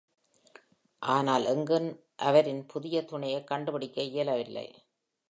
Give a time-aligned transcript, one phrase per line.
[1.01, 1.87] ஆனால் எங்கும்
[2.15, 4.67] அவரின் புதிய துணையக் கண்டுபிடிக்க இயலவில்லை.